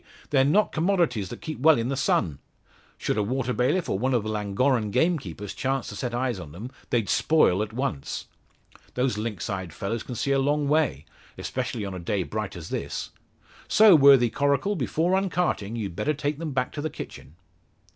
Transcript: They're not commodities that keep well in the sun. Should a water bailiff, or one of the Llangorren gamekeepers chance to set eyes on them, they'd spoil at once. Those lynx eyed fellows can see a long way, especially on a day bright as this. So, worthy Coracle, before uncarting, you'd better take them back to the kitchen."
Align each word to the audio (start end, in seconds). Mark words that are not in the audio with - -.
They're 0.31 0.43
not 0.43 0.71
commodities 0.71 1.29
that 1.29 1.43
keep 1.43 1.59
well 1.59 1.77
in 1.77 1.89
the 1.89 1.95
sun. 1.95 2.39
Should 2.97 3.19
a 3.19 3.21
water 3.21 3.53
bailiff, 3.53 3.87
or 3.87 3.99
one 3.99 4.15
of 4.15 4.23
the 4.23 4.29
Llangorren 4.31 4.89
gamekeepers 4.89 5.53
chance 5.53 5.89
to 5.89 5.95
set 5.95 6.11
eyes 6.15 6.39
on 6.39 6.53
them, 6.53 6.71
they'd 6.89 7.07
spoil 7.07 7.61
at 7.61 7.71
once. 7.71 8.25
Those 8.95 9.19
lynx 9.19 9.47
eyed 9.47 9.71
fellows 9.73 10.01
can 10.01 10.15
see 10.15 10.31
a 10.31 10.39
long 10.39 10.67
way, 10.67 11.05
especially 11.37 11.85
on 11.85 11.93
a 11.93 11.99
day 11.99 12.23
bright 12.23 12.55
as 12.55 12.69
this. 12.69 13.11
So, 13.67 13.93
worthy 13.95 14.31
Coracle, 14.31 14.75
before 14.75 15.11
uncarting, 15.13 15.75
you'd 15.75 15.95
better 15.95 16.15
take 16.15 16.39
them 16.39 16.51
back 16.51 16.71
to 16.71 16.81
the 16.81 16.89
kitchen." 16.89 17.35